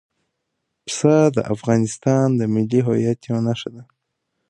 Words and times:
پسه 0.85 1.15
د 1.35 1.37
افغانستان 1.53 2.27
د 2.39 2.41
ملي 2.53 2.79
هویت 2.87 3.19
یوه 3.29 3.41
نښه 3.47 3.69
ده. 3.75 3.83